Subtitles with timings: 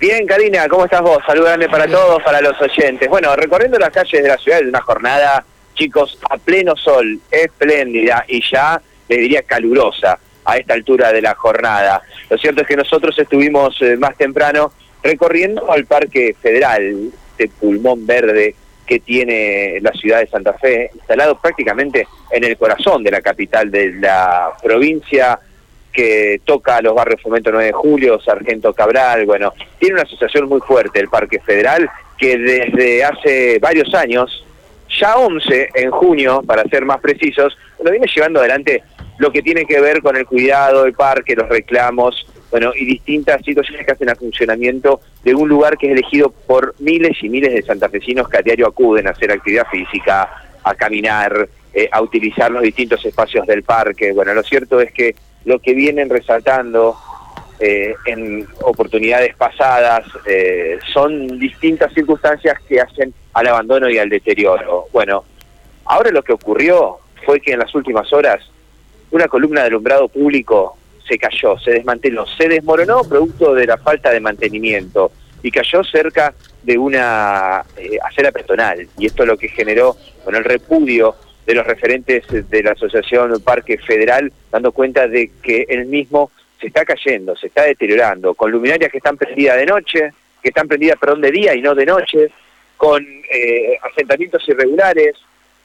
[0.00, 1.18] Bien, Karina, ¿cómo estás vos?
[1.26, 3.06] Saludame para todos, para los oyentes.
[3.10, 8.24] Bueno, recorriendo las calles de la ciudad es una jornada, chicos, a pleno sol, espléndida
[8.26, 12.00] y ya, le diría, calurosa a esta altura de la jornada.
[12.30, 18.06] Lo cierto es que nosotros estuvimos eh, más temprano recorriendo al Parque Federal, este pulmón
[18.06, 18.54] verde
[18.86, 23.70] que tiene la ciudad de Santa Fe, instalado prácticamente en el corazón de la capital
[23.70, 25.38] de la provincia
[25.92, 30.60] que toca los barrios Fomento 9 de Julio, Sargento Cabral, bueno, tiene una asociación muy
[30.60, 34.44] fuerte el Parque Federal que desde hace varios años,
[35.00, 38.82] ya 11 en junio, para ser más precisos, lo viene llevando adelante
[39.18, 43.42] lo que tiene que ver con el cuidado del parque, los reclamos, bueno, y distintas
[43.44, 47.52] situaciones que hacen al funcionamiento de un lugar que es elegido por miles y miles
[47.52, 50.28] de santafesinos que a diario acuden a hacer actividad física,
[50.62, 54.12] a caminar, eh, a utilizar los distintos espacios del parque.
[54.12, 56.96] Bueno, lo cierto es que lo que vienen resaltando
[57.58, 64.86] eh, en oportunidades pasadas eh, son distintas circunstancias que hacen al abandono y al deterioro.
[64.92, 65.24] Bueno,
[65.84, 68.40] ahora lo que ocurrió fue que en las últimas horas
[69.10, 74.10] una columna de alumbrado público se cayó, se desmanteló, se desmoronó producto de la falta
[74.10, 75.10] de mantenimiento
[75.42, 80.34] y cayó cerca de una eh, acera peatonal y esto es lo que generó con
[80.34, 81.14] el repudio
[81.46, 86.66] de los referentes de la Asociación Parque Federal, dando cuenta de que el mismo se
[86.66, 90.98] está cayendo, se está deteriorando, con luminarias que están prendidas de noche, que están prendidas,
[90.98, 92.30] perdón, de día y no de noche,
[92.76, 95.16] con eh, asentamientos irregulares,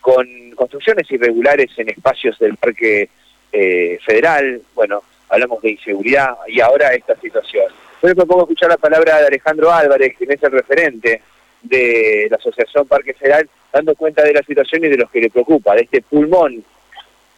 [0.00, 3.08] con construcciones irregulares en espacios del Parque
[3.52, 7.66] eh, Federal, bueno, hablamos de inseguridad y ahora esta situación.
[8.02, 11.22] Yo me propongo escuchar la palabra de Alejandro Álvarez, quien es el referente
[11.62, 15.30] de la Asociación Parque Federal, dando cuenta de la situación y de los que le
[15.30, 16.64] preocupa, de este pulmón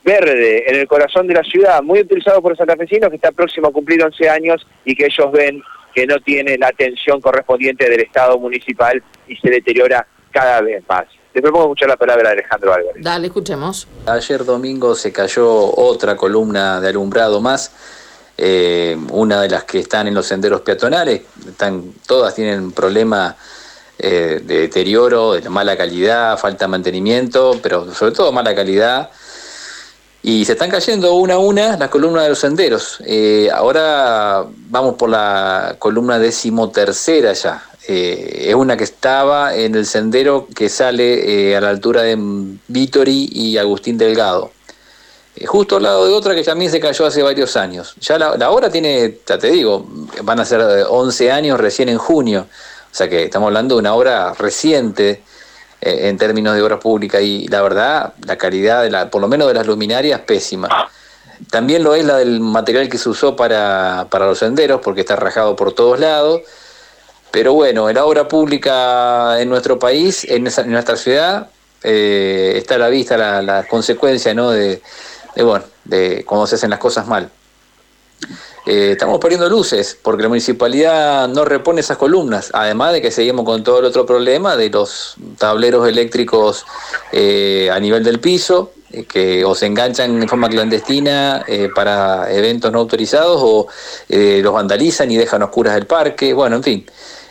[0.04, 3.68] verde en el corazón de la ciudad, muy utilizado por los santafesinos, que está próximo
[3.68, 5.62] a cumplir 11 años y que ellos ven
[5.94, 11.06] que no tiene la atención correspondiente del Estado municipal y se deteriora cada vez más.
[11.34, 13.02] Le propongo escuchar la palabra de Alejandro Álvarez.
[13.02, 13.88] Dale, escuchemos.
[14.06, 17.72] Ayer domingo se cayó otra columna de alumbrado más,
[18.36, 23.36] eh, una de las que están en los senderos peatonales, están, todas tienen problema
[24.04, 29.10] eh, de deterioro, de mala calidad, falta de mantenimiento, pero sobre todo mala calidad.
[30.24, 32.98] Y se están cayendo una a una las columnas de los senderos.
[33.06, 37.62] Eh, ahora vamos por la columna decimotercera ya.
[37.86, 42.16] Eh, es una que estaba en el sendero que sale a la altura de
[42.66, 44.50] Vítori y Agustín Delgado.
[45.46, 47.94] justo al lado de otra que también se cayó hace varios años.
[48.00, 49.86] Ya la, obra tiene, te digo,
[50.24, 52.48] van a ser 11 años recién en junio.
[52.92, 55.22] O sea que estamos hablando de una obra reciente
[55.80, 59.28] eh, en términos de obra pública y la verdad, la calidad, de la, por lo
[59.28, 60.68] menos de las luminarias, pésima.
[61.50, 65.56] También lo es la del material que se usó para, los senderos, porque está rajado
[65.56, 66.42] por todos lados.
[67.30, 71.48] Pero bueno, en la obra pública en nuestro país, en, nuestra ciudad,
[71.82, 74.50] eh, está a la vista la, la consecuencia ¿no?
[74.50, 74.82] de,
[75.34, 77.30] de, bueno, de cómo se hacen las cosas mal.
[78.64, 83.44] Eh, estamos perdiendo luces porque la municipalidad no repone esas columnas, además de que seguimos
[83.44, 86.64] con todo el otro problema de los tableros eléctricos
[87.10, 92.70] eh, a nivel del piso, eh, que o se enganchan en forma clandestina para eventos
[92.70, 93.66] no autorizados o
[94.08, 96.86] los vandalizan y dejan oscuras el parque, bueno, en fin.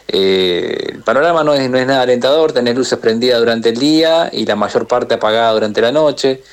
[0.07, 4.45] el panorama no es, no es nada alentador, tener luces prendidas durante el día y
[4.45, 6.43] la mayor parte apagada durante la noche.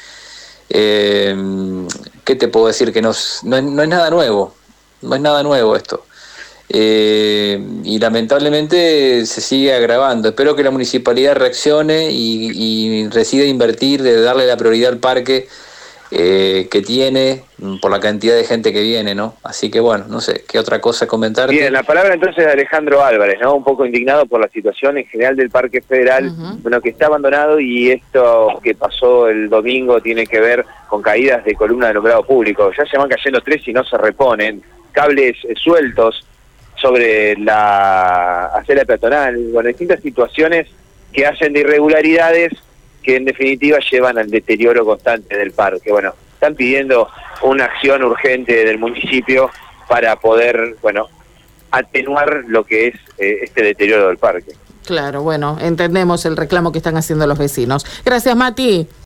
[0.68, 2.92] ¿Qué te puedo decir?
[2.92, 3.12] Que no
[3.42, 4.57] no es nada nuevo
[5.02, 6.04] no es nada nuevo esto.
[6.70, 10.28] Eh, y lamentablemente se sigue agravando.
[10.28, 15.48] Espero que la municipalidad reaccione y, y decida invertir, de darle la prioridad al parque
[16.10, 17.42] eh, que tiene
[17.82, 19.34] por la cantidad de gente que viene, ¿no?
[19.42, 21.50] Así que bueno, no sé, ¿qué otra cosa comentar?
[21.50, 23.54] Bien, la palabra entonces de Alejandro Álvarez, ¿no?
[23.54, 26.32] Un poco indignado por la situación en general del Parque Federal,
[26.62, 31.44] bueno, que está abandonado y esto que pasó el domingo tiene que ver con caídas
[31.44, 32.70] de columna de alumbrado público.
[32.74, 34.62] Ya se van cayendo tres y no se reponen
[34.92, 36.24] cables eh, sueltos
[36.76, 40.68] sobre la acera peatonal, bueno, distintas situaciones
[41.12, 42.52] que hacen de irregularidades
[43.02, 45.90] que en definitiva llevan al deterioro constante del parque.
[45.90, 47.08] Bueno, están pidiendo
[47.42, 49.50] una acción urgente del municipio
[49.88, 51.08] para poder, bueno,
[51.70, 54.52] atenuar lo que es eh, este deterioro del parque.
[54.84, 57.84] Claro, bueno, entendemos el reclamo que están haciendo los vecinos.
[58.04, 58.88] Gracias, Mati.